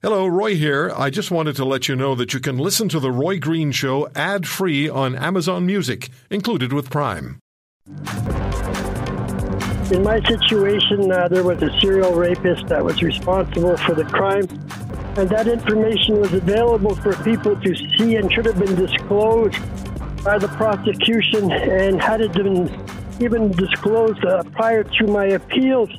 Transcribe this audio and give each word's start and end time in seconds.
Hello, 0.00 0.28
Roy 0.28 0.54
here. 0.54 0.92
I 0.96 1.10
just 1.10 1.32
wanted 1.32 1.56
to 1.56 1.64
let 1.64 1.88
you 1.88 1.96
know 1.96 2.14
that 2.14 2.32
you 2.32 2.38
can 2.38 2.56
listen 2.56 2.88
to 2.90 3.00
The 3.00 3.10
Roy 3.10 3.40
Green 3.40 3.72
Show 3.72 4.08
ad 4.14 4.46
free 4.46 4.88
on 4.88 5.16
Amazon 5.16 5.66
Music, 5.66 6.10
included 6.30 6.72
with 6.72 6.88
Prime. 6.88 7.40
In 9.90 10.04
my 10.04 10.20
situation, 10.20 11.10
uh, 11.10 11.26
there 11.26 11.42
was 11.42 11.60
a 11.64 11.80
serial 11.80 12.14
rapist 12.14 12.68
that 12.68 12.84
was 12.84 13.02
responsible 13.02 13.76
for 13.78 13.96
the 13.96 14.04
crime, 14.04 14.46
and 15.16 15.28
that 15.30 15.48
information 15.48 16.20
was 16.20 16.32
available 16.32 16.94
for 16.94 17.16
people 17.24 17.60
to 17.60 17.74
see 17.74 18.14
and 18.14 18.32
should 18.32 18.46
have 18.46 18.60
been 18.60 18.76
disclosed 18.76 19.58
by 20.22 20.38
the 20.38 20.46
prosecution. 20.46 21.50
And 21.50 22.00
had 22.00 22.20
it 22.20 22.32
been 22.34 22.70
even 23.18 23.50
disclosed 23.50 24.24
uh, 24.24 24.44
prior 24.52 24.84
to 24.84 25.06
my 25.08 25.24
appeals 25.24 25.90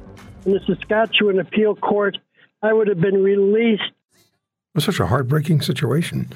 in 0.45 0.53
the 0.53 0.61
Saskatchewan 0.65 1.41
Appeal 1.41 1.75
Court, 1.75 2.17
I 2.61 2.73
would 2.73 2.87
have 2.87 2.99
been 2.99 3.23
released. 3.23 3.83
It 4.13 4.75
was 4.75 4.85
such 4.85 4.99
a 4.99 5.07
heartbreaking 5.07 5.61
situation. 5.61 6.29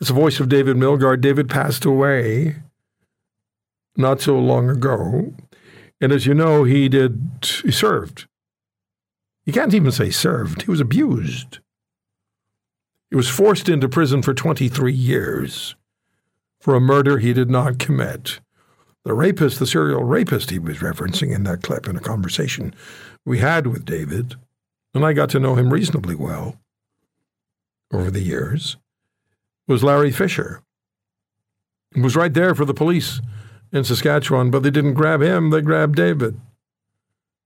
It's 0.00 0.08
the 0.08 0.14
voice 0.14 0.40
of 0.40 0.48
David 0.48 0.76
Milgaard. 0.76 1.20
David 1.20 1.48
passed 1.48 1.84
away 1.84 2.56
not 3.96 4.20
so 4.20 4.38
long 4.38 4.70
ago. 4.70 5.34
And 6.00 6.12
as 6.12 6.24
you 6.26 6.34
know, 6.34 6.64
he 6.64 6.88
did, 6.88 7.28
he 7.62 7.70
served. 7.70 8.26
You 9.44 9.52
can't 9.52 9.74
even 9.74 9.92
say 9.92 10.10
served, 10.10 10.62
he 10.62 10.70
was 10.70 10.80
abused. 10.80 11.58
He 13.10 13.16
was 13.16 13.28
forced 13.28 13.68
into 13.68 13.88
prison 13.88 14.22
for 14.22 14.34
23 14.34 14.92
years 14.92 15.74
for 16.60 16.74
a 16.74 16.80
murder 16.80 17.18
he 17.18 17.32
did 17.32 17.50
not 17.50 17.78
commit. 17.78 18.40
The 19.04 19.14
rapist, 19.14 19.58
the 19.58 19.66
serial 19.66 20.04
rapist 20.04 20.50
he 20.50 20.58
was 20.58 20.78
referencing 20.78 21.34
in 21.34 21.44
that 21.44 21.62
clip 21.62 21.88
in 21.88 21.96
a 21.96 22.00
conversation 22.00 22.74
we 23.24 23.38
had 23.38 23.66
with 23.66 23.84
David, 23.84 24.36
and 24.94 25.04
I 25.04 25.12
got 25.12 25.30
to 25.30 25.40
know 25.40 25.54
him 25.54 25.72
reasonably 25.72 26.14
well 26.14 26.58
over 27.92 28.10
the 28.10 28.20
years, 28.20 28.76
was 29.66 29.84
Larry 29.84 30.10
Fisher. 30.10 30.62
He 31.94 32.00
was 32.00 32.16
right 32.16 32.32
there 32.32 32.54
for 32.54 32.64
the 32.64 32.74
police 32.74 33.20
in 33.72 33.84
Saskatchewan, 33.84 34.50
but 34.50 34.62
they 34.62 34.70
didn't 34.70 34.94
grab 34.94 35.22
him, 35.22 35.50
they 35.50 35.62
grabbed 35.62 35.96
David. 35.96 36.40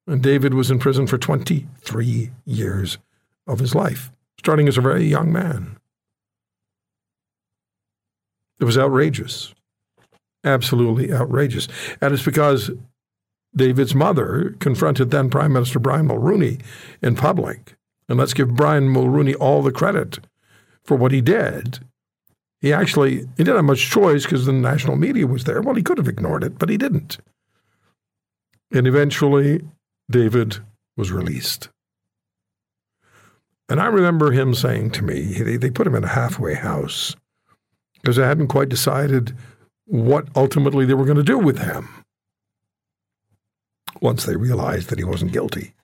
And 0.06 0.22
David 0.22 0.54
was 0.54 0.70
in 0.70 0.78
prison 0.78 1.06
for 1.06 1.18
23 1.18 2.30
years 2.44 2.98
of 3.46 3.60
his 3.60 3.74
life, 3.74 4.10
starting 4.38 4.66
as 4.68 4.76
a 4.76 4.82
very 4.82 5.04
young 5.04 5.32
man. 5.32 5.76
It 8.60 8.64
was 8.64 8.78
outrageous, 8.78 9.54
absolutely 10.44 11.12
outrageous. 11.12 11.68
And 12.00 12.14
it's 12.14 12.24
because 12.24 12.70
David's 13.54 13.94
mother 13.94 14.54
confronted 14.60 15.10
then 15.10 15.30
Prime 15.30 15.52
Minister 15.52 15.78
Brian 15.78 16.08
Mulroney 16.08 16.60
in 17.02 17.14
public. 17.14 17.74
And 18.08 18.18
let's 18.18 18.34
give 18.34 18.56
Brian 18.56 18.88
Mulroney 18.88 19.34
all 19.38 19.62
the 19.62 19.72
credit 19.72 20.20
for 20.84 20.96
what 20.96 21.12
he 21.12 21.20
did. 21.20 21.80
He 22.60 22.72
actually 22.72 23.20
he 23.36 23.44
didn't 23.44 23.56
have 23.56 23.64
much 23.64 23.90
choice 23.90 24.24
because 24.24 24.46
the 24.46 24.52
national 24.52 24.96
media 24.96 25.26
was 25.26 25.44
there. 25.44 25.60
Well, 25.60 25.74
he 25.74 25.82
could 25.82 25.98
have 25.98 26.08
ignored 26.08 26.44
it, 26.44 26.58
but 26.58 26.68
he 26.68 26.76
didn't. 26.76 27.18
And 28.72 28.86
eventually, 28.86 29.62
David 30.10 30.58
was 30.96 31.12
released. 31.12 31.68
And 33.68 33.80
I 33.80 33.86
remember 33.86 34.32
him 34.32 34.54
saying 34.54 34.92
to 34.92 35.02
me, 35.02 35.42
they, 35.42 35.56
they 35.56 35.70
put 35.70 35.86
him 35.86 35.94
in 35.94 36.04
a 36.04 36.08
halfway 36.08 36.54
house 36.54 37.16
because 37.94 38.16
they 38.16 38.22
hadn't 38.22 38.48
quite 38.48 38.68
decided 38.68 39.36
what 39.86 40.28
ultimately 40.36 40.84
they 40.84 40.94
were 40.94 41.04
going 41.04 41.16
to 41.16 41.22
do 41.22 41.38
with 41.38 41.58
him 41.58 42.01
once 44.02 44.24
they 44.24 44.36
realized 44.36 44.90
that 44.90 44.98
he 44.98 45.04
wasn't 45.04 45.32
guilty. 45.32 45.74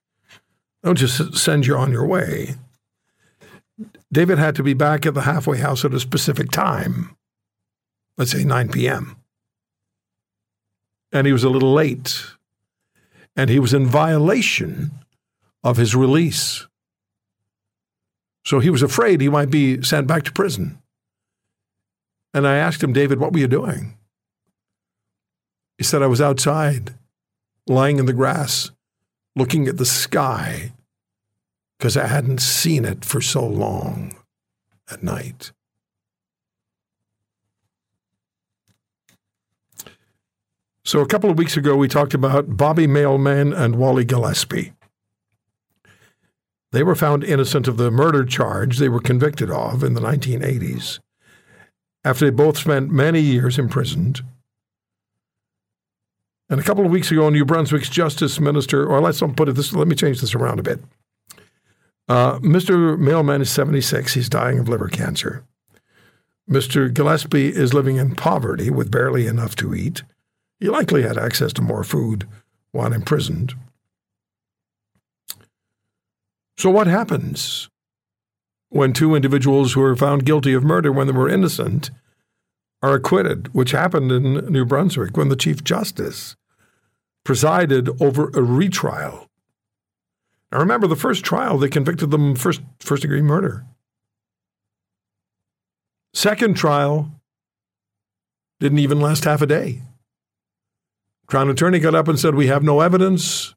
They'll 0.83 0.94
just 0.94 1.36
send 1.36 1.66
you 1.66 1.77
on 1.77 1.92
your 1.92 2.06
way. 2.06 2.56
David 4.12 4.38
had 4.38 4.56
to 4.56 4.62
be 4.62 4.75
back 4.75 5.06
at 5.06 5.14
the 5.14 5.22
halfway 5.22 5.58
house 5.58 5.84
at 5.84 5.94
a 5.94 6.00
specific 6.00 6.50
time, 6.50 7.16
let's 8.16 8.33
say 8.33 8.44
9 8.44 8.70
p.m. 8.70 9.16
And 11.12 11.27
he 11.27 11.33
was 11.33 11.44
a 11.44 11.48
little 11.48 11.72
late. 11.72 12.22
And 13.37 13.48
he 13.48 13.60
was 13.60 13.72
in 13.72 13.87
violation 13.87 14.91
of 15.62 15.76
his 15.76 15.94
release. 15.94 16.66
So 18.44 18.59
he 18.59 18.71
was 18.71 18.82
afraid 18.82 19.21
he 19.21 19.28
might 19.28 19.50
be 19.50 19.82
sent 19.82 20.06
back 20.06 20.25
to 20.25 20.32
prison. 20.32 20.82
And 22.34 22.47
I 22.47 22.56
asked 22.56 22.82
him, 22.82 22.92
David, 22.92 23.21
what 23.21 23.32
were 23.32 23.38
you 23.38 23.47
doing? 23.47 23.97
He 25.76 25.84
said, 25.84 26.03
I 26.03 26.06
was 26.06 26.21
outside, 26.21 26.94
lying 27.68 27.98
in 27.98 28.06
the 28.06 28.12
grass, 28.12 28.70
looking 29.36 29.68
at 29.68 29.76
the 29.76 29.86
sky 29.86 30.72
because 31.78 31.96
I 31.96 32.06
hadn't 32.06 32.40
seen 32.40 32.84
it 32.84 33.04
for 33.04 33.20
so 33.20 33.46
long 33.46 34.16
at 34.90 35.02
night. 35.02 35.52
So, 40.84 41.00
a 41.00 41.06
couple 41.06 41.30
of 41.30 41.36
weeks 41.36 41.56
ago, 41.56 41.76
we 41.76 41.86
talked 41.86 42.14
about 42.14 42.56
Bobby 42.56 42.86
Mailman 42.86 43.52
and 43.52 43.76
Wally 43.76 44.06
Gillespie. 44.06 44.72
They 46.72 46.82
were 46.82 46.94
found 46.94 47.24
innocent 47.24 47.68
of 47.68 47.76
the 47.76 47.90
murder 47.90 48.24
charge 48.24 48.78
they 48.78 48.88
were 48.88 49.00
convicted 49.00 49.50
of 49.50 49.82
in 49.82 49.94
the 49.94 50.00
1980s 50.00 50.98
after 52.04 52.24
they 52.24 52.30
both 52.30 52.56
spent 52.56 52.90
many 52.90 53.20
years 53.20 53.58
imprisoned. 53.58 54.22
And 56.50 56.59
a 56.60 56.62
couple 56.62 56.84
of 56.84 56.91
weeks 56.91 57.10
ago, 57.10 57.28
New 57.28 57.44
Brunswick's 57.44 57.91
Justice 57.91 58.41
Minister, 58.41 58.86
or 58.86 59.00
let's 59.00 59.20
not 59.20 59.36
put 59.36 59.48
it 59.48 59.53
this, 59.53 59.72
let 59.72 59.88
me 59.88 59.94
change 59.94 60.20
this 60.20 60.34
around 60.34 60.59
a 60.59 60.62
bit. 60.62 60.81
Uh, 62.09 62.38
Mr. 62.38 62.98
Mailman 62.98 63.42
is 63.42 63.50
76. 63.50 64.14
He's 64.14 64.31
dying 64.31 64.59
of 64.59 64.69
liver 64.69 64.88
cancer. 64.88 65.44
Mr. 66.48 66.92
Gillespie 66.92 67.48
is 67.48 67.75
living 67.75 67.97
in 67.97 68.14
poverty 68.14 68.70
with 68.70 68.91
barely 68.91 69.26
enough 69.26 69.54
to 69.56 69.75
eat. 69.75 70.03
He 70.59 70.69
likely 70.69 71.03
had 71.03 71.19
access 71.19 71.53
to 71.54 71.62
more 71.62 71.84
food 71.84 72.26
while 72.72 72.94
imprisoned. 72.94 73.54
So, 76.56 76.70
what 76.70 76.86
happens 76.86 77.69
when 78.70 78.94
two 78.94 79.15
individuals 79.15 79.75
who 79.75 79.82
are 79.82 79.94
found 79.94 80.25
guilty 80.25 80.54
of 80.54 80.65
murder 80.65 80.91
when 80.91 81.06
they 81.06 81.12
were 81.12 81.28
innocent 81.28 81.91
are 82.82 82.94
acquitted, 82.94 83.53
which 83.54 83.72
happened 83.72 84.10
in 84.10 84.47
New 84.50 84.65
Brunswick 84.65 85.16
when 85.16 85.28
the 85.28 85.36
Chief 85.36 85.62
Justice 85.62 86.36
presided 87.24 87.88
over 88.00 88.28
a 88.34 88.42
retrial 88.42 89.28
now 90.50 90.58
remember, 90.58 90.86
the 90.86 90.96
first 90.96 91.24
trial, 91.24 91.58
they 91.58 91.68
convicted 91.68 92.10
them 92.10 92.34
first 92.34 92.62
first 92.80 93.02
degree 93.02 93.20
murder. 93.20 93.66
Second 96.14 96.56
trial 96.56 97.10
didn't 98.58 98.78
even 98.78 99.00
last 99.00 99.24
half 99.24 99.42
a 99.42 99.46
day. 99.46 99.82
Crown 101.26 101.50
attorney 101.50 101.78
got 101.78 101.94
up 101.94 102.08
and 102.08 102.18
said, 102.18 102.34
We 102.34 102.46
have 102.46 102.62
no 102.62 102.80
evidence. 102.80 103.54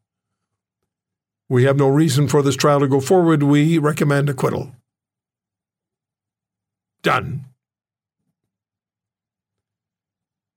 We 1.48 1.64
have 1.64 1.78
no 1.78 1.88
reason 1.88 2.28
for 2.28 2.42
this 2.42 2.56
trial 2.56 2.82
to 2.82 2.88
go 2.88 3.00
forward. 3.00 3.44
We 3.44 3.78
recommend 3.78 4.30
acquittal. 4.30 4.74
Done. 7.02 7.46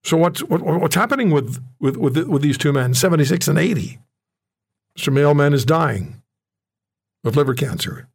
So 0.04 0.16
what's 0.16 0.42
what, 0.44 0.62
what's 0.62 0.94
happening 0.94 1.31
with 1.31 1.62
with 1.81 1.97
with, 1.97 2.16
with 2.16 2.42
these 2.42 2.59
two 2.59 2.72
men, 2.72 2.94
seventy 2.94 3.25
six 3.25 3.48
and 3.48 3.59
eighty? 3.59 3.98
Mr. 4.98 5.12
Mailman 5.12 5.54
is 5.54 5.65
dying 5.65 6.22
of 7.25 7.37
liver 7.37 7.54
cancer. 7.54 8.06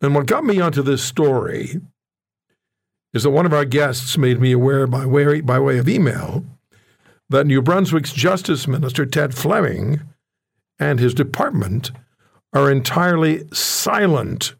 And 0.00 0.14
what 0.14 0.26
got 0.26 0.44
me 0.44 0.60
onto 0.60 0.82
this 0.82 1.02
story 1.02 1.80
is 3.14 3.22
that 3.22 3.30
one 3.30 3.46
of 3.46 3.54
our 3.54 3.64
guests 3.64 4.18
made 4.18 4.40
me 4.40 4.52
aware 4.52 4.86
by 4.86 5.06
way, 5.06 5.40
by 5.40 5.58
way 5.58 5.78
of 5.78 5.88
email 5.88 6.44
that 7.30 7.46
New 7.46 7.62
Brunswick's 7.62 8.12
Justice 8.12 8.68
Minister, 8.68 9.06
Ted 9.06 9.34
Fleming, 9.34 10.02
and 10.78 11.00
his 11.00 11.14
department 11.14 11.90
are 12.52 12.70
entirely 12.70 13.48
silent 13.52 14.54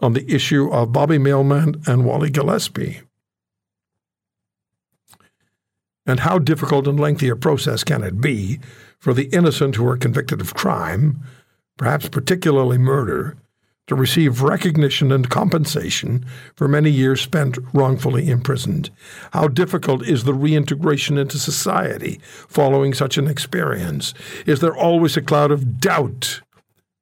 on 0.00 0.14
the 0.14 0.28
issue 0.32 0.70
of 0.70 0.92
Bobby 0.92 1.18
Mailman 1.18 1.82
and 1.86 2.04
Wally 2.04 2.30
Gillespie. 2.30 3.02
And 6.10 6.18
how 6.18 6.40
difficult 6.40 6.88
and 6.88 6.98
lengthy 6.98 7.28
a 7.28 7.36
process 7.36 7.84
can 7.84 8.02
it 8.02 8.20
be 8.20 8.58
for 8.98 9.14
the 9.14 9.26
innocent 9.26 9.76
who 9.76 9.86
are 9.86 9.96
convicted 9.96 10.40
of 10.40 10.54
crime, 10.54 11.20
perhaps 11.76 12.08
particularly 12.08 12.78
murder, 12.78 13.36
to 13.86 13.94
receive 13.94 14.42
recognition 14.42 15.12
and 15.12 15.30
compensation 15.30 16.26
for 16.56 16.66
many 16.66 16.90
years 16.90 17.20
spent 17.20 17.58
wrongfully 17.72 18.28
imprisoned. 18.28 18.90
How 19.32 19.46
difficult 19.46 20.04
is 20.04 20.24
the 20.24 20.34
reintegration 20.34 21.16
into 21.16 21.38
society 21.38 22.20
following 22.24 22.92
such 22.92 23.16
an 23.16 23.28
experience? 23.28 24.12
Is 24.46 24.58
there 24.58 24.76
always 24.76 25.16
a 25.16 25.22
cloud 25.22 25.52
of 25.52 25.78
doubt 25.78 26.40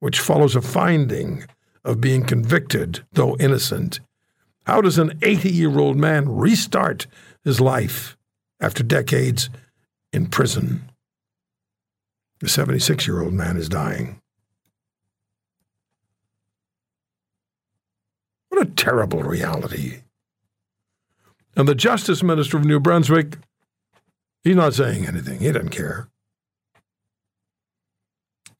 which 0.01 0.19
follows 0.19 0.55
a 0.55 0.61
finding 0.61 1.45
of 1.83 1.99
being 1.99 2.23
convicted, 2.23 3.03
though 3.13 3.35
innocent? 3.37 4.01
How 4.67 4.81
does 4.81 4.99
an 4.99 5.17
80 5.23 5.49
year 5.49 5.79
old 5.79 5.97
man 5.97 6.29
restart 6.29 7.07
his 7.43 7.59
life 7.59 8.15
after 8.59 8.83
decades 8.83 9.49
in 10.11 10.27
prison? 10.27 10.89
The 12.39 12.49
76 12.49 13.05
year 13.07 13.21
old 13.21 13.33
man 13.33 13.57
is 13.57 13.69
dying. 13.69 14.19
What 18.49 18.61
a 18.61 18.71
terrible 18.71 19.23
reality. 19.23 20.01
And 21.55 21.67
the 21.67 21.75
Justice 21.75 22.23
Minister 22.23 22.57
of 22.57 22.65
New 22.65 22.79
Brunswick, 22.79 23.37
he's 24.43 24.55
not 24.55 24.73
saying 24.73 25.05
anything. 25.05 25.39
He 25.39 25.51
doesn't 25.51 25.69
care. 25.69 26.07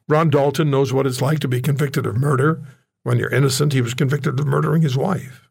Ron 0.09 0.29
Dalton 0.29 0.71
knows 0.71 0.91
what 0.91 1.05
it's 1.05 1.21
like 1.21 1.39
to 1.39 1.47
be 1.47 1.61
convicted 1.61 2.05
of 2.05 2.17
murder. 2.17 2.61
When 3.03 3.19
you're 3.19 3.33
innocent, 3.33 3.73
he 3.73 3.81
was 3.81 3.93
convicted 3.93 4.39
of 4.39 4.47
murdering 4.47 4.81
his 4.81 4.97
wife. 4.97 5.47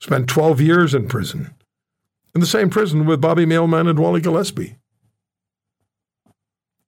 Spent 0.00 0.28
12 0.28 0.60
years 0.60 0.94
in 0.94 1.08
prison, 1.08 1.54
in 2.36 2.40
the 2.40 2.46
same 2.46 2.68
prison 2.68 3.06
with 3.06 3.18
Bobby 3.18 3.46
Mailman 3.46 3.88
and 3.88 3.98
Wally 3.98 4.20
Gillespie. 4.20 4.76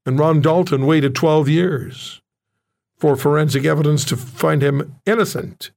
And 0.05 0.19
Ron 0.19 0.43
Dalton 0.43 0.85
waited 0.85 1.15
12 1.15 1.49
years 1.49 2.21
for 2.99 3.17
forensic 3.17 3.65
evidence 3.65 4.05
to 4.05 4.17
find 4.19 4.61
him 4.61 5.01
innocent. 5.07 5.71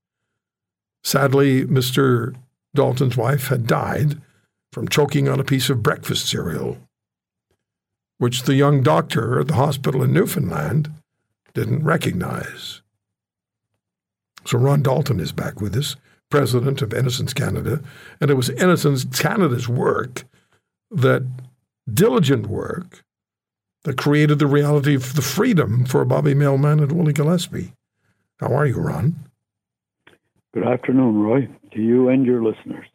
Sadly, 1.05 1.63
Mr. 1.63 2.35
Dalton's 2.75 3.15
wife 3.15 3.47
had 3.47 3.65
died 3.65 4.19
from 4.73 4.89
choking 4.89 5.29
on 5.29 5.39
a 5.39 5.45
piece 5.45 5.69
of 5.69 5.81
breakfast 5.81 6.25
cereal, 6.27 6.77
which 8.17 8.43
the 8.43 8.55
young 8.55 8.83
doctor 8.83 9.39
at 9.39 9.47
the 9.47 9.53
hospital 9.53 10.03
in 10.03 10.11
Newfoundland 10.11 10.91
didn't 11.53 11.85
recognize. 11.85 12.81
So 14.45 14.57
Ron 14.57 14.81
Dalton 14.81 15.21
is 15.21 15.31
back 15.31 15.61
with 15.61 15.77
us, 15.77 15.95
president 16.31 16.81
of 16.81 16.93
Innocence 16.93 17.33
Canada, 17.33 17.81
and 18.19 18.31
it 18.31 18.35
was 18.35 18.49
Innocence 18.49 19.05
Canada's 19.05 19.69
work 19.69 20.23
that 20.89 21.23
diligent 21.93 22.47
work 22.47 23.03
that 23.83 23.97
created 23.97 24.39
the 24.39 24.47
reality 24.47 24.95
of 24.95 25.15
the 25.15 25.21
freedom 25.21 25.85
for 25.85 26.03
Bobby 26.05 26.33
Mailman 26.33 26.79
and 26.79 26.91
Willie 26.91 27.13
Gillespie. 27.13 27.73
How 28.39 28.53
are 28.55 28.65
you, 28.65 28.75
Ron? 28.75 29.15
Good 30.53 30.67
afternoon, 30.67 31.21
Roy, 31.21 31.47
to 31.73 31.81
you 31.81 32.09
and 32.09 32.25
your 32.25 32.43
listeners. 32.43 32.87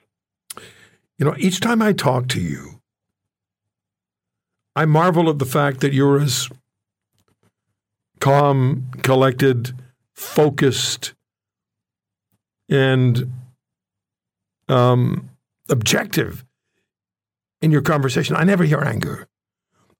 You 1.18 1.24
know, 1.24 1.34
each 1.38 1.60
time 1.60 1.80
I 1.80 1.92
talk 1.92 2.28
to 2.28 2.40
you, 2.40 2.80
I 4.74 4.84
marvel 4.84 5.30
at 5.30 5.38
the 5.38 5.46
fact 5.46 5.80
that 5.80 5.94
you're 5.94 6.20
as 6.20 6.50
calm, 8.20 8.90
collected, 9.02 9.72
focused, 10.12 11.14
and 12.68 13.30
um, 14.68 15.30
objective 15.68 16.44
in 17.60 17.70
your 17.70 17.82
conversation. 17.82 18.36
I 18.36 18.44
never 18.44 18.64
hear 18.64 18.80
anger. 18.80 19.28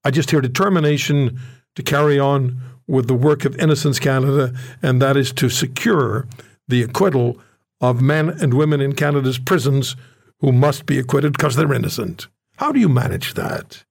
I 0.05 0.11
just 0.11 0.31
hear 0.31 0.41
determination 0.41 1.39
to 1.75 1.83
carry 1.83 2.19
on 2.19 2.61
with 2.87 3.09
the 3.09 3.15
work 3.15 3.45
of 3.45 3.57
Innocence 3.57 3.99
Canada, 3.99 4.53
and 4.83 5.03
that 5.03 5.17
is 5.17 5.33
to 5.33 5.49
secure 5.49 6.27
the 6.69 6.83
acquittal 6.83 7.39
of 7.81 8.01
men 8.01 8.29
and 8.29 8.55
women 8.55 8.81
in 8.81 8.95
Canada's 8.95 9.39
prisons 9.39 9.97
who 10.41 10.53
must 10.53 10.87
be 10.87 10.99
acquitted 10.99 11.33
because 11.33 11.57
they're 11.57 11.73
innocent. 11.73 12.29
How 12.57 12.73
do 12.73 12.81
you 12.81 12.89
manage 12.89 13.35
that? 13.35 13.85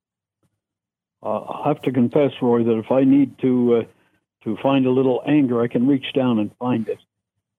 Uh, 1.21 1.41
I 1.41 1.67
have 1.67 1.81
to 1.83 1.91
confess, 1.91 2.31
Roy, 2.41 2.63
that 2.63 2.77
if 2.77 2.91
I 2.91 3.03
need 3.03 3.37
to 3.39 3.81
uh, 3.81 3.83
to 4.43 4.57
find 4.61 4.85
a 4.85 4.91
little 4.91 5.23
anger, 5.27 5.61
I 5.61 5.67
can 5.67 5.87
reach 5.87 6.05
down 6.13 6.37
and 6.39 6.51
find 6.57 6.87
it. 6.87 6.99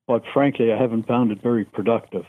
But 0.06 0.22
frankly, 0.32 0.72
I 0.72 0.80
haven't 0.80 1.06
found 1.06 1.32
it 1.32 1.42
very 1.42 1.64
productive. 1.64 2.24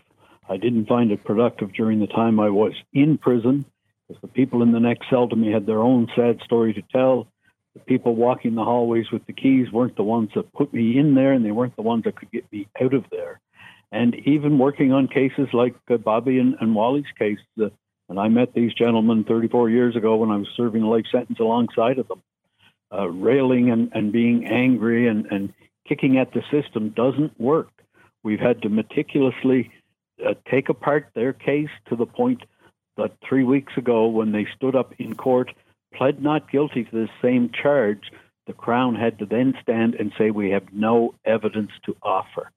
I 0.50 0.58
didn't 0.58 0.88
find 0.88 1.12
it 1.12 1.24
productive 1.24 1.74
during 1.74 2.00
the 2.00 2.08
time 2.08 2.40
I 2.40 2.50
was 2.50 2.74
in 2.94 3.18
prison 3.18 3.66
because 4.08 4.22
the 4.22 4.28
people 4.28 4.64
in 4.64 4.72
the 4.72 4.80
next 4.80 5.10
cell 5.10 5.28
to 5.28 5.36
me 5.36 5.52
had 5.52 5.66
their 5.66 5.82
own 5.82 6.08
sad 6.16 6.40
story 6.44 6.74
to 6.74 6.82
tell. 6.92 7.28
The 7.74 7.82
people 7.82 8.16
walking 8.16 8.56
the 8.56 8.64
hallways 8.64 9.12
with 9.12 9.26
the 9.28 9.34
keys 9.34 9.72
weren't 9.72 9.98
the 9.98 10.04
ones 10.04 10.30
that 10.36 10.52
put 10.54 10.74
me 10.74 10.98
in 10.98 11.14
there, 11.14 11.34
and 11.34 11.46
they 11.46 11.52
weren't 11.52 11.76
the 11.76 11.82
ones 11.84 12.06
that 12.06 12.16
could 12.16 12.32
get 12.32 12.52
me 12.52 12.68
out 12.82 12.94
of 12.94 13.06
there. 13.12 13.40
And 13.92 14.16
even 14.26 14.58
working 14.58 14.92
on 14.92 15.08
cases 15.08 15.48
like 15.54 15.76
uh, 15.90 15.98
Bobby 15.98 16.40
and, 16.40 16.56
and 16.60 16.74
Wally's 16.74 17.06
case, 17.20 17.40
uh, 17.62 17.70
and 18.10 18.20
I 18.20 18.30
met 18.30 18.54
these 18.54 18.74
gentlemen 18.74 19.26
34 19.26 19.70
years 19.70 19.96
ago 19.96 20.16
when 20.16 20.32
I 20.32 20.38
was 20.38 20.48
serving 20.56 20.82
a 20.82 20.90
life 20.90 21.06
sentence 21.12 21.40
alongside 21.40 22.00
of 22.00 22.08
them, 22.08 22.24
uh, 22.92 23.08
railing 23.08 23.70
and, 23.70 23.92
and 23.94 24.12
being 24.12 24.46
angry 24.46 25.08
and, 25.08 25.26
and 25.28 25.54
kicking 25.88 26.18
at 26.18 26.34
the 26.34 26.44
system 26.52 26.90
doesn't 26.90 27.40
work. 27.40 27.70
We've 28.24 28.40
had 28.40 28.62
to 28.64 28.70
meticulously 28.70 29.72
uh, 30.26 30.34
take 30.50 30.70
apart 30.70 31.10
their 31.14 31.34
case 31.34 31.70
to 31.90 31.96
the 31.96 32.06
point 32.06 32.44
that 32.98 33.14
three 33.28 33.44
weeks 33.44 33.74
ago, 33.78 34.08
when 34.08 34.32
they 34.32 34.48
stood 34.56 34.76
up 34.76 34.94
in 34.98 35.16
court, 35.16 35.52
pled 35.94 36.22
not 36.22 36.52
guilty 36.52 36.84
to 36.84 36.92
the 36.92 37.10
same 37.22 37.52
charge, 37.52 38.12
the 38.48 38.54
Crown 38.54 38.96
had 38.96 39.20
to 39.20 39.26
then 39.26 39.54
stand 39.62 39.96
and 39.96 40.12
say, 40.18 40.32
We 40.32 40.52
have 40.52 40.74
no 40.74 41.14
evidence 41.26 41.72
to 41.86 41.96
offer. 42.02 42.52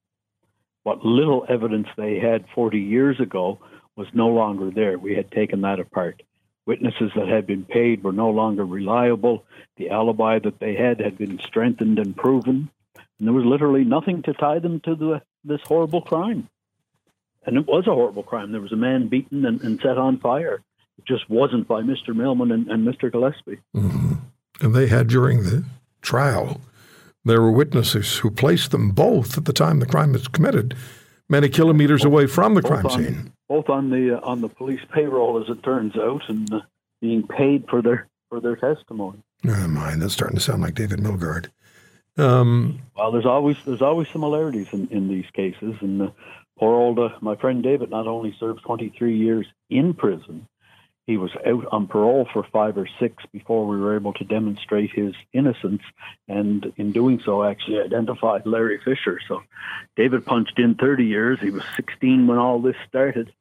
What 0.82 1.04
little 1.04 1.44
evidence 1.48 1.88
they 1.96 2.18
had 2.18 2.46
40 2.54 2.78
years 2.78 3.20
ago 3.20 3.58
was 3.96 4.06
no 4.14 4.28
longer 4.28 4.70
there. 4.70 4.98
We 4.98 5.14
had 5.14 5.30
taken 5.30 5.60
that 5.62 5.80
apart. 5.80 6.22
Witnesses 6.66 7.10
that 7.16 7.28
had 7.28 7.46
been 7.46 7.64
paid 7.64 8.02
were 8.02 8.12
no 8.12 8.30
longer 8.30 8.64
reliable. 8.64 9.44
The 9.76 9.90
alibi 9.90 10.38
that 10.38 10.60
they 10.60 10.74
had 10.74 11.00
had 11.00 11.18
been 11.18 11.38
strengthened 11.40 11.98
and 11.98 12.16
proven. 12.16 12.70
And 13.20 13.28
there 13.28 13.34
was 13.34 13.44
literally 13.44 13.84
nothing 13.84 14.22
to 14.22 14.32
tie 14.32 14.58
them 14.60 14.80
to 14.80 14.94
the, 14.94 15.22
this 15.44 15.60
horrible 15.66 16.00
crime. 16.00 16.48
And 17.44 17.58
it 17.58 17.66
was 17.66 17.86
a 17.86 17.94
horrible 17.94 18.22
crime. 18.22 18.50
There 18.50 18.62
was 18.62 18.72
a 18.72 18.76
man 18.76 19.08
beaten 19.08 19.44
and, 19.44 19.60
and 19.60 19.78
set 19.80 19.98
on 19.98 20.18
fire. 20.18 20.62
It 20.98 21.04
just 21.06 21.28
wasn't 21.28 21.68
by 21.68 21.82
Mr. 21.82 22.14
Mailman 22.14 22.50
and, 22.50 22.68
and 22.70 22.88
Mr. 22.88 23.12
Gillespie. 23.12 23.60
Mm-hmm. 23.76 24.14
And 24.62 24.74
they 24.74 24.86
had 24.86 25.08
during 25.08 25.44
the 25.44 25.64
trial, 26.00 26.62
there 27.24 27.42
were 27.42 27.50
witnesses 27.50 28.18
who 28.18 28.30
placed 28.30 28.70
them 28.70 28.90
both 28.90 29.36
at 29.36 29.44
the 29.44 29.52
time 29.52 29.80
the 29.80 29.86
crime 29.86 30.12
was 30.12 30.26
committed, 30.26 30.74
many 31.28 31.50
kilometers 31.50 32.02
both, 32.02 32.12
away 32.12 32.26
from 32.26 32.54
the 32.54 32.62
crime 32.62 32.86
on, 32.86 32.90
scene. 32.90 33.32
Both 33.48 33.68
on 33.68 33.90
the 33.90 34.18
uh, 34.18 34.20
on 34.22 34.40
the 34.40 34.48
police 34.48 34.80
payroll, 34.92 35.42
as 35.42 35.48
it 35.48 35.62
turns 35.62 35.96
out, 35.96 36.22
and 36.28 36.52
uh, 36.52 36.60
being 37.00 37.26
paid 37.26 37.66
for 37.68 37.82
their 37.82 38.08
for 38.30 38.40
their 38.40 38.56
testimony. 38.56 39.18
Never 39.42 39.68
mind. 39.68 40.02
That's 40.02 40.14
starting 40.14 40.36
to 40.36 40.42
sound 40.42 40.62
like 40.62 40.74
David 40.74 41.00
Milgaard. 41.00 41.48
Um, 42.16 42.82
well, 42.96 43.12
there's 43.12 43.26
always 43.26 43.56
there's 43.64 43.82
always 43.82 44.08
similarities 44.08 44.68
in, 44.72 44.88
in 44.88 45.08
these 45.08 45.26
cases, 45.32 45.76
and 45.80 46.02
uh, 46.02 46.10
Poor 46.60 46.74
old 46.74 46.98
uh, 46.98 47.08
my 47.22 47.36
friend 47.36 47.62
David 47.62 47.88
not 47.88 48.06
only 48.06 48.36
served 48.38 48.62
23 48.62 49.16
years 49.16 49.46
in 49.70 49.94
prison, 49.94 50.46
he 51.06 51.16
was 51.16 51.30
out 51.46 51.64
on 51.72 51.86
parole 51.86 52.28
for 52.30 52.46
five 52.52 52.76
or 52.76 52.86
six 53.00 53.24
before 53.32 53.66
we 53.66 53.80
were 53.80 53.96
able 53.96 54.12
to 54.12 54.24
demonstrate 54.24 54.90
his 54.90 55.14
innocence, 55.32 55.80
and 56.28 56.70
in 56.76 56.92
doing 56.92 57.18
so, 57.24 57.42
actually 57.42 57.80
identified 57.80 58.44
Larry 58.44 58.78
Fisher. 58.78 59.18
So, 59.26 59.42
David 59.96 60.26
punched 60.26 60.58
in 60.58 60.74
30 60.74 61.06
years. 61.06 61.40
He 61.40 61.50
was 61.50 61.62
16 61.76 62.26
when 62.26 62.36
all 62.36 62.60
this 62.60 62.76
started. 62.86 63.32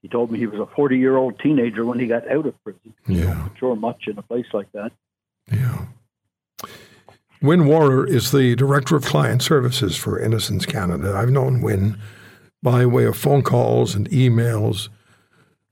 He 0.00 0.08
told 0.08 0.30
me 0.30 0.38
he 0.38 0.46
was 0.46 0.60
a 0.60 0.66
40 0.66 0.96
year 0.96 1.16
old 1.16 1.40
teenager 1.40 1.84
when 1.84 1.98
he 1.98 2.06
got 2.06 2.30
out 2.30 2.46
of 2.46 2.54
prison. 2.62 2.94
Yeah, 3.08 3.16
you 3.16 3.24
don't 3.24 3.42
mature 3.52 3.76
much 3.76 4.06
in 4.06 4.16
a 4.16 4.22
place 4.22 4.46
like 4.52 4.70
that. 4.72 4.92
Yeah. 5.50 5.86
Win 7.42 7.60
Wahrer 7.62 8.06
is 8.06 8.32
the 8.32 8.54
director 8.54 8.96
of 8.96 9.04
client 9.04 9.42
services 9.42 9.96
for 9.96 10.18
Innocence 10.18 10.66
Canada. 10.66 11.14
I've 11.16 11.30
known 11.30 11.62
Win 11.62 11.96
by 12.62 12.84
way 12.84 13.04
of 13.04 13.16
phone 13.16 13.42
calls 13.42 13.94
and 13.94 14.08
emails 14.10 14.90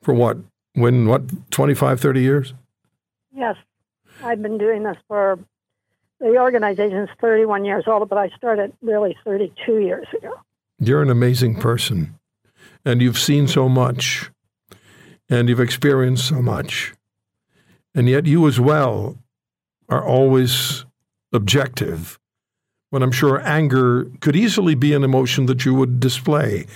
for 0.02 0.14
what, 0.14 0.38
when, 0.72 1.06
what, 1.06 1.50
25, 1.50 2.00
30 2.00 2.20
years? 2.22 2.54
Yes. 3.34 3.56
I've 4.22 4.40
been 4.40 4.56
doing 4.56 4.82
this 4.82 4.96
for, 5.06 5.38
the 6.20 6.38
organization 6.38 6.96
is 6.96 7.10
31 7.20 7.66
years 7.66 7.84
old, 7.86 8.08
but 8.08 8.16
I 8.16 8.30
started 8.30 8.72
really 8.80 9.14
32 9.22 9.78
years 9.78 10.06
ago. 10.16 10.32
You're 10.80 11.02
an 11.02 11.10
amazing 11.10 11.56
person, 11.56 12.18
and 12.84 13.02
you've 13.02 13.18
seen 13.18 13.46
so 13.46 13.68
much, 13.68 14.30
and 15.28 15.48
you've 15.48 15.60
experienced 15.60 16.28
so 16.28 16.40
much. 16.40 16.94
And 17.94 18.08
yet, 18.08 18.26
you 18.26 18.46
as 18.48 18.58
well 18.58 19.18
are 19.88 20.04
always 20.04 20.84
objective 21.32 22.18
when 22.90 23.02
I'm 23.02 23.12
sure 23.12 23.46
anger 23.46 24.10
could 24.20 24.36
easily 24.36 24.74
be 24.74 24.94
an 24.94 25.04
emotion 25.04 25.46
that 25.46 25.64
you 25.64 25.74
would 25.74 26.00
display. 26.00 26.66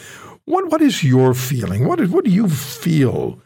What 0.45 0.71
what 0.71 0.83
is 0.83 1.03
your 1.05 1.35
feeling? 1.35 1.87
What 1.87 2.01
is, 2.01 2.11
what 2.11 2.25
do 2.25 2.31
you 2.31 2.49
feel 2.49 3.41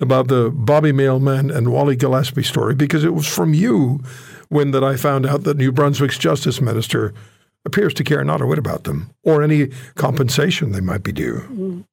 about 0.00 0.28
the 0.28 0.50
Bobby 0.50 0.92
Mailman 0.92 1.50
and 1.50 1.72
Wally 1.72 1.96
Gillespie 1.96 2.42
story? 2.42 2.74
Because 2.74 3.04
it 3.04 3.14
was 3.14 3.26
from 3.26 3.54
you 3.54 4.00
Win 4.50 4.70
that 4.70 4.84
I 4.84 4.96
found 4.96 5.26
out 5.26 5.44
that 5.44 5.56
New 5.56 5.72
Brunswick's 5.72 6.18
justice 6.18 6.60
minister 6.60 7.12
appears 7.64 7.92
to 7.94 8.04
care 8.04 8.22
not 8.22 8.40
a 8.40 8.46
whit 8.46 8.58
about 8.58 8.84
them 8.84 9.10
or 9.24 9.42
any 9.42 9.70
compensation 9.96 10.70
they 10.70 10.80
might 10.80 11.02
be 11.02 11.12
due. 11.12 11.84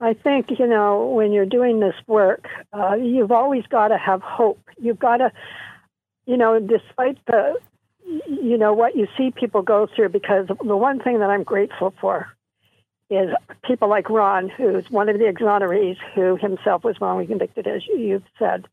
I 0.00 0.14
think, 0.14 0.50
you 0.58 0.66
know, 0.66 1.06
when 1.06 1.32
you're 1.32 1.46
doing 1.46 1.80
this 1.80 1.94
work, 2.06 2.46
uh, 2.72 2.96
you've 2.96 3.30
always 3.30 3.64
got 3.66 3.88
to 3.88 3.98
have 3.98 4.20
hope. 4.20 4.60
You've 4.78 4.98
got 4.98 5.18
to, 5.18 5.32
you 6.26 6.36
know, 6.36 6.58
despite 6.60 7.18
the 7.26 7.56
you 8.04 8.58
know 8.58 8.72
what 8.72 8.96
you 8.96 9.06
see 9.16 9.30
people 9.30 9.62
go 9.62 9.86
through 9.94 10.08
because 10.08 10.48
the 10.48 10.76
one 10.76 11.00
thing 11.00 11.20
that 11.20 11.30
I'm 11.30 11.44
grateful 11.44 11.94
for 12.00 12.28
is 13.10 13.30
people 13.64 13.88
like 13.88 14.08
Ron, 14.08 14.48
who's 14.48 14.90
one 14.90 15.08
of 15.08 15.18
the 15.18 15.24
exonerees, 15.24 15.98
who 16.14 16.36
himself 16.36 16.82
was 16.82 17.00
wrongly 17.00 17.26
convicted, 17.26 17.66
as 17.66 17.86
you've 17.86 18.24
said, 18.38 18.66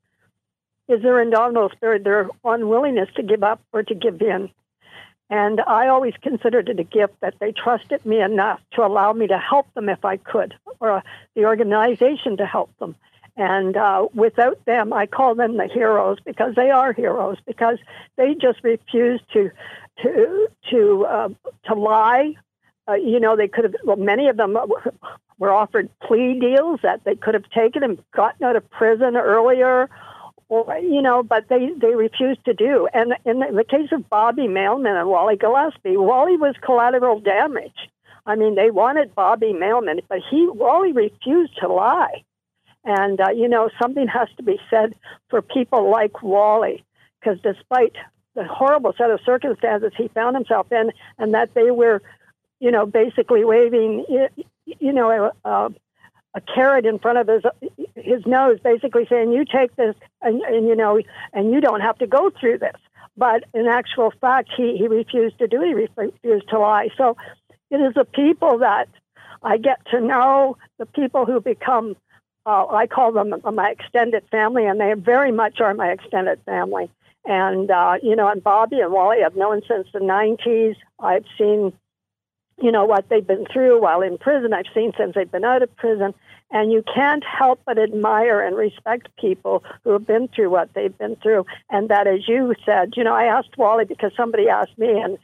is 0.88 1.02
their 1.02 1.22
indomitable 1.22 1.70
spirit, 1.76 2.04
their 2.04 2.30
unwillingness 2.44 3.10
to 3.16 3.24
give 3.24 3.44
up 3.44 3.62
or 3.74 3.84
to 3.84 3.94
give 3.94 4.22
in. 4.22 4.50
And 5.30 5.62
I 5.62 5.88
always 5.90 6.14
considered 6.22 6.70
it 6.70 6.80
a 6.80 6.84
gift 6.84 7.20
that 7.20 7.36
they 7.40 7.52
trusted 7.52 8.04
me 8.06 8.20
enough 8.22 8.60
to 8.74 8.84
allow 8.84 9.14
me 9.14 9.28
to 9.28 9.38
help 9.38 9.72
them 9.74 9.90
if 9.90 10.04
I 10.04 10.18
could, 10.18 10.56
or 10.80 11.04
the 11.36 11.46
organization 11.46 12.38
to 12.38 12.46
help 12.46 12.76
them. 12.80 12.96
And 13.40 13.78
uh, 13.78 14.10
without 14.14 14.66
them, 14.66 14.92
I 14.92 15.06
call 15.06 15.34
them 15.34 15.56
the 15.56 15.70
heroes 15.74 16.18
because 16.26 16.56
they 16.56 16.72
are 16.72 16.92
heroes 16.92 17.38
because 17.48 17.78
they 18.18 18.36
just 18.36 18.62
refuse 18.64 19.22
to 19.32 19.50
to 20.04 20.48
to 20.70 21.06
uh, 21.06 21.30
to 21.68 21.74
lie. 21.74 22.36
Uh, 22.86 22.96
you 22.96 23.18
know, 23.18 23.38
they 23.38 23.48
could 23.48 23.64
have. 23.64 23.76
Well, 23.86 23.96
many 23.96 24.28
of 24.28 24.36
them 24.36 24.58
were 25.38 25.54
offered 25.54 25.90
plea 26.02 26.38
deals 26.38 26.82
that 26.84 27.06
they 27.06 27.16
could 27.16 27.34
have 27.34 27.50
taken 27.52 27.82
and 27.82 28.04
gotten 28.12 28.46
out 28.46 28.58
of 28.58 28.70
prison 28.72 29.16
earlier, 29.16 29.90
or 30.50 30.78
you 30.80 31.02
know, 31.02 31.24
but 31.24 31.48
they 31.48 31.70
they 31.78 31.96
refused 31.96 32.44
to 32.44 32.54
do. 32.54 32.90
And 32.94 33.14
in 33.24 33.40
the 33.40 33.64
case 33.64 33.94
of 33.94 34.10
Bobby 34.10 34.50
Mailman 34.50 34.98
and 34.98 35.08
Wally 35.08 35.38
Gillespie, 35.38 35.96
Wally 35.96 36.36
was 36.36 36.56
collateral 36.62 37.22
damage. 37.22 37.88
I 38.26 38.36
mean, 38.36 38.56
they 38.56 38.70
wanted 38.70 39.16
Bobby 39.16 39.54
Mailman, 39.54 40.02
but 40.10 40.20
he 40.30 40.50
Wally 40.50 40.92
refused 40.92 41.58
to 41.62 41.70
lie. 41.70 42.26
And 42.90 43.22
uh, 43.22 43.30
you 43.30 43.48
know, 43.48 43.70
something 43.80 44.08
has 44.08 44.30
to 44.38 44.44
be 44.44 44.60
said 44.68 44.96
for 45.30 45.44
people 45.44 45.92
like 45.92 46.24
Wally, 46.24 46.84
because 47.20 47.38
despite 47.44 47.94
the 48.34 48.44
horrible 48.46 48.94
set 48.98 49.12
of 49.12 49.20
circumstances 49.24 49.92
he 49.96 50.08
found 50.08 50.36
himself 50.36 50.72
in, 50.72 50.92
and 51.20 51.36
that 51.36 51.54
they 51.54 51.70
were, 51.70 52.02
you 52.60 52.72
know, 52.72 52.88
basically 52.88 53.46
waving, 53.46 54.06
you 54.66 54.92
know, 54.92 55.32
a, 55.46 55.70
a 56.34 56.42
carrot 56.56 56.88
in 56.88 56.98
front 56.98 57.20
of 57.20 57.28
his 57.28 57.44
his 57.96 58.26
nose, 58.26 58.58
basically 58.64 59.06
saying, 59.08 59.32
"You 59.34 59.46
take 59.46 59.76
this, 59.76 59.96
and, 60.24 60.42
and 60.42 60.68
you 60.68 60.76
know, 60.76 61.00
and 61.32 61.52
you 61.52 61.62
don't 61.62 61.82
have 61.82 62.00
to 62.00 62.08
go 62.08 62.32
through 62.40 62.58
this." 62.58 62.80
But 63.16 63.44
in 63.54 63.68
actual 63.68 64.12
fact, 64.20 64.50
he 64.58 64.78
he 64.78 64.88
refused 64.88 65.38
to 65.38 65.48
do. 65.48 65.62
He 65.62 65.74
refused 65.76 66.50
to 66.50 66.58
lie. 66.58 66.90
So 66.98 67.18
it 67.70 67.78
is 67.78 67.94
the 67.94 68.06
people 68.06 68.58
that 68.60 68.90
I 69.44 69.58
get 69.58 69.78
to 69.92 70.02
know, 70.02 70.58
the 70.80 70.88
people 70.88 71.28
who 71.28 71.40
become. 71.40 71.96
Uh, 72.50 72.66
I 72.68 72.88
call 72.88 73.12
them 73.12 73.34
my 73.54 73.70
extended 73.70 74.24
family, 74.32 74.66
and 74.66 74.80
they 74.80 74.94
very 74.94 75.32
much 75.32 75.62
are 75.62 75.74
my 75.76 75.90
extended 75.90 76.40
family. 76.46 76.90
And 77.26 77.70
uh, 77.70 77.98
you 78.02 78.16
know, 78.16 78.28
and 78.28 78.44
Bobby 78.44 78.80
and 78.80 78.92
Wally 78.92 79.24
I've 79.24 79.36
known 79.36 79.62
since 79.68 79.88
the 79.94 80.00
'90s. 80.00 80.76
I've 81.00 81.26
seen 81.38 81.74
you 82.62 82.72
know, 82.72 82.86
what 82.86 83.08
they've 83.10 83.26
been 83.26 83.46
through 83.46 83.82
while 83.82 84.02
in 84.02 84.18
prison. 84.18 84.54
I've 84.54 84.66
seen 84.74 84.92
since 84.98 85.16
they've 85.16 85.32
been 85.32 85.46
out 85.46 85.64
of 85.64 85.76
prison. 85.76 86.14
And 86.52 86.72
you 86.72 86.84
can't 86.94 87.24
help 87.24 87.62
but 87.66 87.78
admire 87.78 88.42
and 88.42 88.56
respect 88.56 89.08
people 89.18 89.64
who 89.84 89.92
have 89.92 90.08
been 90.08 90.28
through 90.30 90.50
what 90.50 90.74
they've 90.74 90.98
been 90.98 91.16
through. 91.18 91.46
And 91.70 91.90
that, 91.90 92.08
as 92.08 92.28
you 92.28 92.56
said, 92.66 92.94
you 92.98 93.04
know, 93.04 93.14
I 93.14 93.26
asked 93.26 93.58
Wally 93.58 93.86
because 93.86 94.12
somebody 94.18 94.50
asked 94.50 94.78
me, 94.78 95.00
and 95.00 95.20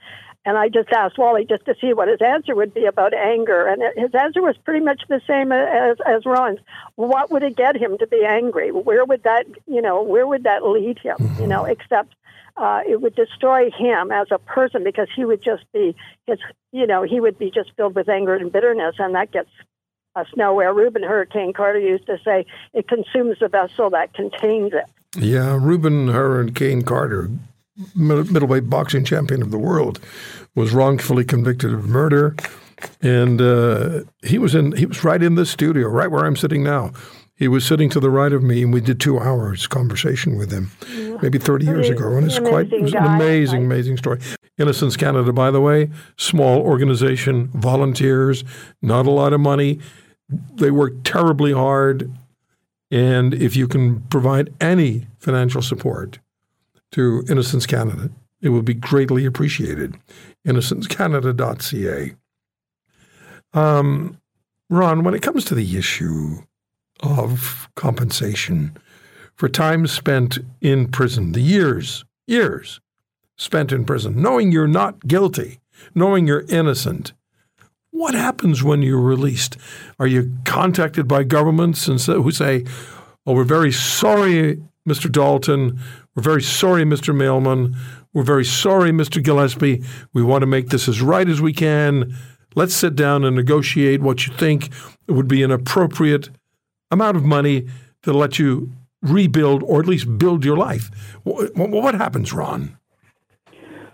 and 0.45 0.57
I 0.57 0.69
just 0.69 0.89
asked 0.89 1.17
Wally 1.17 1.45
just 1.45 1.65
to 1.65 1.75
see 1.81 1.93
what 1.93 2.07
his 2.07 2.21
answer 2.21 2.55
would 2.55 2.73
be 2.73 2.85
about 2.85 3.13
anger, 3.13 3.67
and 3.67 3.81
his 3.97 4.13
answer 4.13 4.41
was 4.41 4.55
pretty 4.63 4.85
much 4.85 5.01
the 5.09 5.21
same 5.27 5.51
as 5.51 5.97
as 6.05 6.25
Ron's. 6.25 6.59
What 6.95 7.31
would 7.31 7.43
it 7.43 7.55
get 7.55 7.75
him 7.75 7.97
to 7.97 8.07
be 8.07 8.23
angry? 8.23 8.71
Where 8.71 9.03
would 9.03 9.23
that, 9.23 9.45
you 9.65 9.81
know, 9.81 10.03
where 10.03 10.27
would 10.27 10.43
that 10.43 10.63
lead 10.63 10.99
him? 10.99 11.17
You 11.39 11.47
know, 11.47 11.65
except 11.65 12.13
uh, 12.57 12.81
it 12.87 13.01
would 13.01 13.15
destroy 13.15 13.71
him 13.71 14.11
as 14.11 14.27
a 14.31 14.37
person 14.37 14.83
because 14.83 15.07
he 15.15 15.25
would 15.25 15.43
just 15.43 15.63
be 15.73 15.95
his, 16.27 16.39
you 16.71 16.85
know, 16.85 17.03
he 17.03 17.19
would 17.19 17.37
be 17.37 17.51
just 17.51 17.71
filled 17.75 17.95
with 17.95 18.07
anger 18.07 18.35
and 18.35 18.51
bitterness, 18.51 18.95
and 18.99 19.15
that 19.15 19.31
gets 19.31 19.49
us 20.15 20.27
nowhere. 20.37 20.73
Reuben 20.73 21.03
Hurricane 21.03 21.53
Carter 21.53 21.79
used 21.79 22.05
to 22.05 22.17
say, 22.23 22.45
"It 22.73 22.87
consumes 22.87 23.39
the 23.39 23.47
vessel 23.47 23.89
that 23.89 24.13
contains 24.13 24.73
it." 24.73 24.85
Yeah, 25.17 25.57
Reuben 25.59 26.09
Hurricane 26.09 26.83
Carter, 26.83 27.29
middleweight 27.95 28.69
boxing 28.69 29.03
champion 29.03 29.41
of 29.41 29.51
the 29.51 29.57
world, 29.57 29.99
was 30.55 30.73
wrongfully 30.73 31.25
convicted 31.25 31.73
of 31.73 31.87
murder, 31.87 32.35
and 33.01 33.41
uh, 33.41 34.01
he 34.23 34.37
was 34.37 34.55
in 34.55 34.71
he 34.73 34.85
was 34.85 35.03
right 35.03 35.21
in 35.21 35.35
this 35.35 35.49
studio, 35.49 35.87
right 35.87 36.09
where 36.09 36.25
I'm 36.25 36.35
sitting 36.35 36.63
now. 36.63 36.91
He 37.37 37.49
was 37.49 37.65
sitting 37.65 37.89
to 37.89 37.99
the 37.99 38.09
right 38.09 38.31
of 38.31 38.43
me, 38.43 38.63
and 38.63 38.73
we 38.73 38.79
did 38.79 39.01
two 39.01 39.19
hours 39.19 39.67
conversation 39.67 40.37
with 40.37 40.51
him, 40.51 40.71
maybe 41.21 41.37
30 41.37 41.65
years 41.65 41.89
ago. 41.89 42.15
And 42.15 42.25
it's 42.25 42.39
quite 42.39 42.71
it 42.71 42.81
was 42.81 42.93
an 42.93 43.03
amazing, 43.03 43.65
amazing 43.65 43.97
story. 43.97 44.21
Innocence 44.57 44.95
Canada, 44.95 45.33
by 45.33 45.51
the 45.51 45.59
way, 45.59 45.89
small 46.15 46.61
organization, 46.61 47.49
volunteers, 47.49 48.45
not 48.81 49.05
a 49.05 49.11
lot 49.11 49.33
of 49.33 49.41
money. 49.41 49.79
They 50.29 50.71
work 50.71 50.93
terribly 51.03 51.51
hard. 51.51 52.09
And 52.89 53.33
if 53.33 53.57
you 53.57 53.67
can 53.67 53.99
provide 54.03 54.53
any 54.61 55.07
financial 55.19 55.61
support 55.61 56.19
to 56.95 57.25
Innocence 57.27 57.65
Canada, 57.65 58.09
it 58.41 58.49
would 58.49 58.63
be 58.63 58.73
greatly 58.73 59.25
appreciated. 59.25 59.97
InnocenceCanada.ca. 60.47 62.15
Um, 63.53 64.21
Ron, 64.69 65.03
when 65.03 65.13
it 65.13 65.21
comes 65.21 65.43
to 65.45 65.55
the 65.55 65.77
issue 65.77 66.37
of 67.01 67.69
compensation 67.75 68.77
for 69.35 69.49
time 69.49 69.87
spent 69.87 70.39
in 70.61 70.87
prison, 70.87 71.33
the 71.33 71.41
years, 71.41 72.05
years 72.27 72.79
spent 73.37 73.73
in 73.73 73.83
prison, 73.83 74.21
knowing 74.21 74.53
you're 74.53 74.65
not 74.65 75.05
guilty, 75.05 75.59
knowing 75.93 76.25
you're 76.25 76.45
innocent. 76.47 77.11
What 77.91 78.13
happens 78.13 78.63
when 78.63 78.81
you're 78.81 79.01
released? 79.01 79.57
Are 79.99 80.07
you 80.07 80.31
contacted 80.45 81.09
by 81.09 81.23
governments 81.23 81.89
and 81.89 81.99
so, 81.99 82.21
who 82.21 82.31
say, 82.31 82.63
"Oh, 83.25 83.33
we're 83.33 83.43
very 83.43 83.73
sorry, 83.73 84.61
Mr. 84.87 85.11
Dalton. 85.11 85.79
We're 86.15 86.23
very 86.23 86.41
sorry, 86.41 86.83
Mr. 86.83 87.15
Mailman. 87.15 87.75
We're 88.13 88.23
very 88.23 88.45
sorry, 88.45 88.91
Mr. 88.91 89.21
Gillespie. 89.21 89.83
We 90.13 90.23
want 90.23 90.43
to 90.43 90.47
make 90.47 90.69
this 90.69 90.87
as 90.87 91.01
right 91.01 91.27
as 91.27 91.41
we 91.41 91.53
can. 91.53 92.15
Let's 92.55 92.73
sit 92.73 92.95
down 92.95 93.25
and 93.25 93.35
negotiate 93.35 94.01
what 94.01 94.25
you 94.25 94.33
think 94.33 94.69
would 95.07 95.27
be 95.27 95.43
an 95.43 95.51
appropriate 95.51 96.29
amount 96.91 97.17
of 97.17 97.23
money 97.23 97.67
to 98.03 98.13
let 98.13 98.39
you 98.39 98.71
rebuild 99.01 99.63
or 99.63 99.81
at 99.81 99.87
least 99.87 100.17
build 100.17 100.45
your 100.45 100.57
life. 100.57 100.89
What, 101.23 101.95
happens, 101.95 102.31
Ron? 102.31 102.77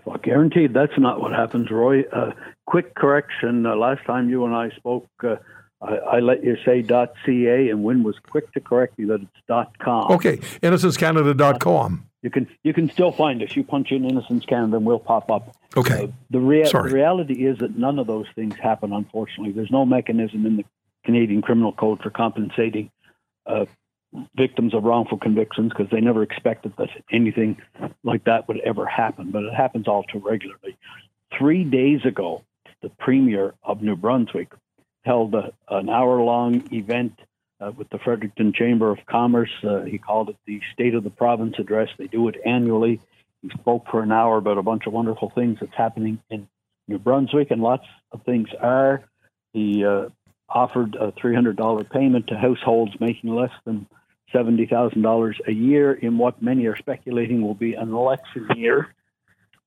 Well, 0.05 0.17
guaranteed 0.23 0.73
that's 0.73 0.97
not 0.97 1.21
what 1.21 1.31
happens, 1.31 1.71
Roy. 1.71 2.03
Uh, 2.13 2.31
quick 2.65 2.95
correction. 2.95 3.65
Uh, 3.65 3.75
last 3.75 4.05
time 4.05 4.29
you 4.29 4.45
and 4.45 4.55
I 4.55 4.69
spoke, 4.75 5.07
uh, 5.23 5.37
I, 5.81 5.95
I, 5.95 6.19
let 6.19 6.43
you 6.43 6.57
say 6.63 6.83
.ca, 6.83 7.69
and 7.69 7.83
Win 7.83 8.03
was 8.03 8.15
quick 8.29 8.51
to 8.53 8.59
correct 8.59 8.99
me 8.99 9.05
that 9.05 9.21
it's 9.21 9.69
.com. 9.79 10.11
Okay, 10.11 10.37
innocencecanada.com. 10.61 12.05
You 12.21 12.29
can 12.29 12.47
you 12.63 12.73
can 12.73 12.89
still 12.89 13.11
find 13.11 13.41
us. 13.41 13.55
You 13.55 13.63
punch 13.63 13.91
in 13.91 14.05
Innocence 14.05 14.45
Canada, 14.45 14.77
and 14.77 14.85
we'll 14.85 14.99
pop 14.99 15.31
up. 15.31 15.55
Okay. 15.75 16.03
Uh, 16.03 16.07
the, 16.29 16.39
rea- 16.39 16.69
the 16.69 16.81
reality 16.81 17.45
is 17.45 17.57
that 17.59 17.77
none 17.77 17.97
of 17.97 18.05
those 18.05 18.27
things 18.35 18.55
happen. 18.55 18.93
Unfortunately, 18.93 19.51
there's 19.51 19.71
no 19.71 19.85
mechanism 19.85 20.45
in 20.45 20.57
the 20.57 20.65
Canadian 21.03 21.41
Criminal 21.41 21.71
Code 21.71 22.01
for 22.01 22.11
compensating 22.11 22.91
uh, 23.47 23.65
victims 24.35 24.73
of 24.73 24.83
wrongful 24.83 25.17
convictions 25.17 25.71
because 25.75 25.89
they 25.91 26.01
never 26.01 26.21
expected 26.21 26.73
that 26.77 26.89
anything 27.11 27.57
like 28.03 28.23
that 28.25 28.47
would 28.47 28.59
ever 28.59 28.85
happen, 28.85 29.31
but 29.31 29.43
it 29.43 29.53
happens 29.53 29.87
all 29.87 30.03
too 30.03 30.19
regularly. 30.19 30.77
Three 31.37 31.63
days 31.63 32.05
ago, 32.05 32.43
the 32.81 32.89
Premier 32.89 33.53
of 33.63 33.81
New 33.81 33.95
Brunswick 33.95 34.51
held 35.03 35.33
a, 35.35 35.51
an 35.69 35.89
hour 35.89 36.21
long 36.21 36.63
event 36.73 37.19
uh, 37.59 37.71
with 37.71 37.89
the 37.89 37.99
Fredericton 37.99 38.53
Chamber 38.53 38.91
of 38.91 38.99
Commerce. 39.05 39.51
Uh, 39.63 39.81
he 39.81 39.97
called 39.97 40.29
it 40.29 40.37
the 40.45 40.61
State 40.73 40.95
of 40.95 41.03
the 41.03 41.09
Province 41.09 41.55
Address. 41.59 41.89
They 41.97 42.07
do 42.07 42.27
it 42.27 42.35
annually. 42.45 42.99
He 43.41 43.49
spoke 43.49 43.85
for 43.89 44.03
an 44.03 44.11
hour 44.11 44.37
about 44.37 44.57
a 44.57 44.63
bunch 44.63 44.85
of 44.87 44.93
wonderful 44.93 45.31
things 45.33 45.59
that's 45.59 45.75
happening 45.75 46.19
in 46.29 46.47
New 46.87 46.99
Brunswick, 46.99 47.51
and 47.51 47.61
lots 47.61 47.85
of 48.11 48.23
things 48.23 48.49
are. 48.59 49.03
He 49.53 49.83
uh, 49.85 50.09
offered 50.49 50.95
a 50.95 51.11
$300 51.11 51.89
payment 51.89 52.27
to 52.27 52.37
households 52.37 52.99
making 52.99 53.33
less 53.33 53.51
than 53.65 53.87
$70,000 54.33 55.47
a 55.47 55.51
year 55.51 55.93
in 55.93 56.17
what 56.17 56.41
many 56.41 56.65
are 56.67 56.77
speculating 56.77 57.41
will 57.41 57.53
be 57.53 57.73
an 57.73 57.93
election 57.93 58.47
year. 58.55 58.93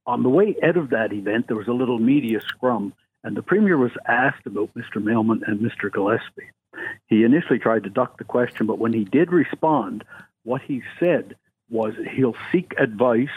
On 0.07 0.23
the 0.23 0.29
way 0.29 0.55
out 0.62 0.76
of 0.76 0.91
that 0.91 1.12
event, 1.12 1.47
there 1.49 1.57
was 1.57 1.69
a 1.69 1.73
little 1.73 1.99
media 1.99 2.41
scrum, 2.41 2.93
and 3.25 3.37
the 3.37 3.43
Premier 3.43 3.76
was 3.76 3.93
asked 4.07 4.47
about 4.47 4.75
Mr. 4.75 5.02
Mailman 5.02 5.43
and 5.47 5.59
Mr. 5.59 5.90
Gillespie. 5.90 6.50
He 7.09 7.25
initially 7.25 7.59
tried 7.59 7.85
to 7.85 7.90
duck 7.90 8.19
the 8.19 8.25
question, 8.25 8.66
but 8.66 8.78
when 8.78 8.93
he 8.93 9.04
did 9.04 9.33
respond, 9.33 10.04
what 10.43 10.61
he 10.62 10.83
said 11.00 11.37
was 11.71 11.95
he'll 12.14 12.37
seek 12.52 12.75
advice, 12.78 13.28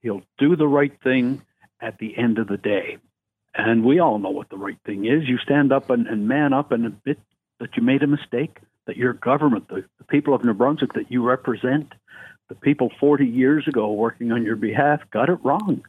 he'll 0.00 0.22
do 0.38 0.56
the 0.56 0.66
right 0.66 0.92
thing 1.04 1.42
at 1.80 1.98
the 1.98 2.16
end 2.16 2.38
of 2.38 2.48
the 2.48 2.56
day. 2.56 2.96
And 3.54 3.84
we 3.84 3.98
all 3.98 4.18
know 4.18 4.30
what 4.30 4.48
the 4.48 4.56
right 4.56 4.78
thing 4.86 5.04
is. 5.04 5.28
You 5.28 5.36
stand 5.38 5.72
up 5.72 5.90
and, 5.90 6.06
and 6.06 6.26
man 6.26 6.54
up 6.54 6.72
and 6.72 6.86
admit 6.86 7.18
that 7.60 7.76
you 7.76 7.82
made 7.82 8.02
a 8.02 8.06
mistake, 8.06 8.58
that 8.86 8.96
your 8.96 9.12
government, 9.12 9.68
the, 9.68 9.84
the 9.98 10.04
people 10.04 10.32
of 10.32 10.42
New 10.42 10.54
Brunswick 10.54 10.94
that 10.94 11.10
you 11.10 11.22
represent, 11.22 11.92
the 12.48 12.54
people 12.54 12.90
40 12.98 13.26
years 13.26 13.68
ago 13.68 13.92
working 13.92 14.32
on 14.32 14.42
your 14.42 14.56
behalf 14.56 15.00
got 15.10 15.28
it 15.28 15.38
wrong. 15.42 15.84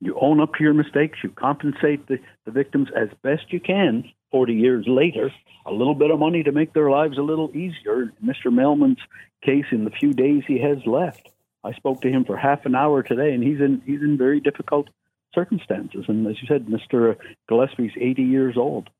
You 0.00 0.16
own 0.20 0.40
up 0.40 0.54
to 0.54 0.64
your 0.64 0.74
mistakes, 0.74 1.18
you 1.22 1.30
compensate 1.30 2.06
the, 2.06 2.18
the 2.44 2.52
victims 2.52 2.88
as 2.94 3.08
best 3.22 3.52
you 3.52 3.60
can 3.60 4.04
40 4.30 4.54
years 4.54 4.84
later, 4.86 5.32
a 5.66 5.72
little 5.72 5.94
bit 5.94 6.10
of 6.10 6.18
money 6.18 6.42
to 6.42 6.52
make 6.52 6.72
their 6.72 6.90
lives 6.90 7.18
a 7.18 7.22
little 7.22 7.50
easier. 7.56 8.12
Mr. 8.24 8.52
Mailman's 8.52 9.00
case, 9.42 9.64
in 9.72 9.84
the 9.84 9.90
few 9.90 10.12
days 10.12 10.42
he 10.46 10.60
has 10.60 10.78
left, 10.86 11.30
I 11.64 11.72
spoke 11.72 12.02
to 12.02 12.10
him 12.10 12.24
for 12.24 12.36
half 12.36 12.66
an 12.66 12.74
hour 12.74 13.02
today, 13.02 13.32
and 13.32 13.42
he's 13.42 13.60
in 13.60 13.82
he's 13.84 14.00
in 14.00 14.16
very 14.16 14.40
difficult 14.40 14.88
circumstances. 15.34 16.04
And 16.08 16.26
as 16.26 16.36
you 16.40 16.48
said, 16.48 16.66
Mr. 16.66 17.16
Gillespie's 17.48 17.92
80 17.98 18.22
years 18.22 18.56
old. 18.56 18.90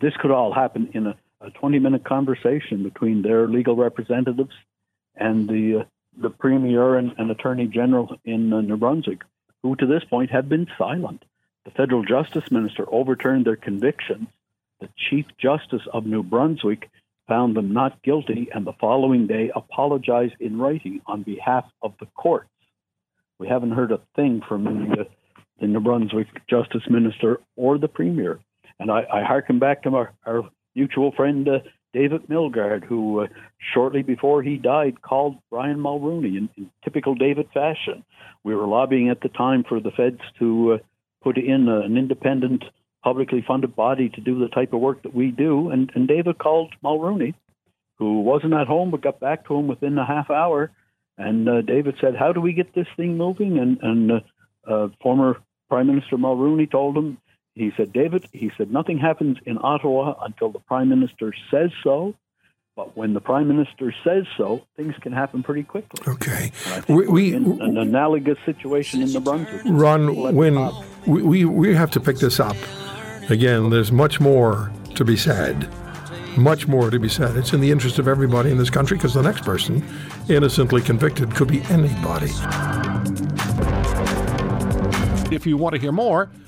This 0.00 0.12
could 0.20 0.30
all 0.30 0.52
happen 0.52 0.90
in 0.92 1.06
a, 1.06 1.16
a 1.40 1.50
20 1.50 1.78
minute 1.78 2.04
conversation 2.04 2.82
between 2.82 3.22
their 3.22 3.48
legal 3.48 3.76
representatives 3.76 4.54
and 5.16 5.48
the 5.48 5.80
uh, 5.80 5.84
the 6.20 6.30
premier 6.30 6.96
and, 6.96 7.12
and, 7.16 7.30
attorney 7.30 7.68
general 7.68 8.16
in 8.24 8.52
uh, 8.52 8.60
New 8.60 8.76
Brunswick, 8.76 9.22
who 9.62 9.76
to 9.76 9.86
this 9.86 10.04
point 10.04 10.30
have 10.30 10.48
been 10.48 10.66
silent. 10.76 11.24
The 11.64 11.70
federal 11.70 12.04
justice 12.04 12.50
minister 12.50 12.84
overturned 12.90 13.44
their 13.44 13.56
convictions. 13.56 14.28
The 14.80 14.88
chief 14.96 15.26
justice 15.38 15.82
of 15.92 16.06
New 16.06 16.22
Brunswick 16.22 16.90
found 17.26 17.56
them 17.56 17.72
not 17.72 18.02
guilty, 18.02 18.48
and 18.54 18.66
the 18.66 18.72
following 18.80 19.26
day 19.26 19.50
apologized 19.54 20.36
in 20.40 20.58
writing 20.58 21.02
on 21.06 21.22
behalf 21.22 21.66
of 21.82 21.94
the 22.00 22.06
courts. 22.06 22.48
We 23.38 23.48
haven't 23.48 23.72
heard 23.72 23.92
a 23.92 24.00
thing 24.16 24.40
from 24.48 24.64
the, 24.64 25.06
the 25.60 25.66
New 25.66 25.80
Brunswick 25.80 26.28
justice 26.48 26.82
minister 26.88 27.40
or 27.56 27.78
the 27.78 27.88
premier. 27.88 28.40
And 28.80 28.90
I, 28.90 29.04
I 29.12 29.22
harken 29.22 29.58
back 29.58 29.82
to 29.82 29.94
our, 29.94 30.12
our 30.24 30.48
mutual 30.74 31.12
friend 31.12 31.48
uh, 31.48 31.58
David 31.92 32.28
Milgaard, 32.28 32.84
who 32.84 33.20
uh, 33.20 33.26
shortly 33.72 34.02
before 34.02 34.42
he 34.42 34.56
died 34.56 35.02
called 35.02 35.36
Brian 35.50 35.78
Mulroney 35.78 36.36
in, 36.36 36.48
in, 36.56 36.70
typical 36.84 37.14
David 37.14 37.48
fashion. 37.52 38.04
We 38.44 38.54
were 38.54 38.66
lobbying 38.66 39.08
at 39.08 39.20
the 39.20 39.28
time 39.28 39.64
for 39.68 39.80
the 39.80 39.90
feds 39.90 40.20
to 40.38 40.74
uh, 40.74 40.78
put 41.22 41.38
in 41.38 41.68
a, 41.68 41.80
an 41.80 41.96
independent, 41.96 42.64
publicly 43.02 43.44
funded 43.46 43.74
body 43.74 44.10
to 44.10 44.20
do 44.20 44.38
the 44.38 44.48
type 44.48 44.72
of 44.72 44.80
work 44.80 45.02
that 45.02 45.14
we 45.14 45.30
do, 45.30 45.70
and, 45.70 45.90
and 45.94 46.06
David 46.06 46.38
called 46.38 46.74
Mulroney, 46.84 47.34
who 47.98 48.20
wasn't 48.20 48.54
at 48.54 48.66
home 48.66 48.90
but 48.90 49.02
got 49.02 49.20
back 49.20 49.46
to 49.46 49.54
him 49.54 49.66
within 49.66 49.98
a 49.98 50.06
half 50.06 50.30
hour. 50.30 50.70
And 51.16 51.48
uh, 51.48 51.62
David 51.62 51.96
said, 52.00 52.14
"How 52.16 52.32
do 52.32 52.40
we 52.40 52.52
get 52.52 52.74
this 52.74 52.86
thing 52.96 53.16
moving?" 53.16 53.58
And, 53.58 53.78
and 53.82 54.12
uh, 54.12 54.20
uh, 54.70 54.88
former 55.02 55.38
Prime 55.68 55.88
Minister 55.88 56.16
Mulroney 56.16 56.70
told 56.70 56.96
him, 56.96 57.18
he 57.58 57.72
said, 57.76 57.92
David, 57.92 58.28
he 58.32 58.50
said, 58.56 58.70
nothing 58.70 58.98
happens 58.98 59.38
in 59.46 59.58
Ottawa 59.60 60.14
until 60.22 60.50
the 60.50 60.58
Prime 60.60 60.88
Minister 60.88 61.32
says 61.50 61.70
so. 61.82 62.14
But 62.76 62.96
when 62.96 63.12
the 63.12 63.20
Prime 63.20 63.48
Minister 63.48 63.92
says 64.04 64.24
so, 64.36 64.64
things 64.76 64.94
can 65.00 65.12
happen 65.12 65.42
pretty 65.42 65.64
quickly. 65.64 66.00
Okay. 66.06 66.52
We, 66.88 67.08
we 67.08 67.34
in 67.34 67.60
an 67.60 67.76
analogous 67.76 68.38
situation 68.46 69.02
in 69.02 69.12
the 69.12 69.18
Brunswick. 69.18 69.62
Ron, 69.64 70.14
when 70.36 70.70
we, 71.04 71.44
we 71.44 71.74
have 71.74 71.90
to 71.90 72.00
pick 72.00 72.18
this 72.18 72.38
up, 72.38 72.56
again, 73.30 73.70
there's 73.70 73.90
much 73.90 74.20
more 74.20 74.70
to 74.94 75.04
be 75.04 75.16
said. 75.16 75.68
Much 76.36 76.68
more 76.68 76.88
to 76.88 77.00
be 77.00 77.08
said. 77.08 77.36
It's 77.36 77.52
in 77.52 77.60
the 77.60 77.72
interest 77.72 77.98
of 77.98 78.06
everybody 78.06 78.52
in 78.52 78.58
this 78.58 78.70
country 78.70 78.96
because 78.96 79.12
the 79.12 79.22
next 79.22 79.42
person, 79.42 79.84
innocently 80.28 80.80
convicted, 80.80 81.34
could 81.34 81.48
be 81.48 81.62
anybody. 81.62 82.30
If 85.34 85.46
you 85.46 85.56
want 85.56 85.74
to 85.74 85.80
hear 85.80 85.90
more, 85.90 86.30